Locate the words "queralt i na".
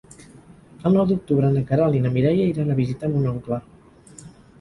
1.71-2.11